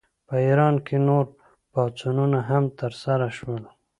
په 0.27 0.35
ایران 0.47 0.75
کې 0.85 0.95
نور 1.07 1.25
پاڅونونه 1.71 2.39
هم 2.49 2.63
ترسره 2.79 3.29
شول. 3.37 3.63